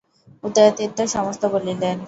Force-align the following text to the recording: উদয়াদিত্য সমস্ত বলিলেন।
উদয়াদিত্য 0.43 0.99
সমস্ত 1.07 1.43
বলিলেন। 1.45 1.97